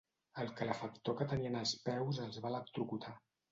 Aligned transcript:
El 0.43 0.47
calefactor 0.61 1.17
que 1.19 1.27
tenien 1.35 1.59
als 1.61 1.75
peus 1.91 2.23
els 2.27 2.43
va 2.47 2.53
electrocutar. 2.57 3.17